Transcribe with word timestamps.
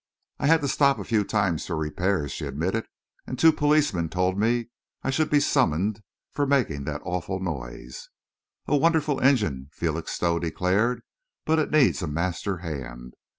"I 0.39 0.47
had 0.47 0.61
to 0.61 0.67
stop 0.67 0.97
a 0.97 1.03
few 1.03 1.23
times 1.23 1.67
for 1.67 1.75
repairs," 1.77 2.31
she 2.31 2.47
admitted, 2.47 2.87
"and 3.27 3.37
two 3.37 3.51
policemen 3.51 4.09
told 4.09 4.35
me 4.35 4.71
I 5.03 5.11
should 5.11 5.29
be 5.29 5.39
summoned 5.39 6.01
for 6.31 6.47
making 6.47 6.85
that 6.85 7.03
awful 7.05 7.39
noise." 7.39 8.09
"A 8.65 8.75
wonderful 8.75 9.19
engine," 9.21 9.69
Felixstowe 9.73 10.39
declared, 10.39 11.03
"but 11.45 11.59
it 11.59 11.69
needs 11.69 12.01
a 12.01 12.07
master 12.07 12.57
hand." 12.65 13.13